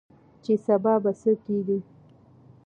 [0.43, 1.79] چې سبا به څه کيږي؟